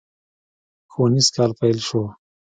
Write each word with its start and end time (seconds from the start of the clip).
ښوونيز 0.91 1.27
کال 1.35 1.51
پيل 1.59 1.77
شو. 1.87 2.01